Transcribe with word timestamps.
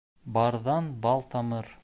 Барҙан 0.37 0.89
бал 1.05 1.25
тамыр. 1.37 1.75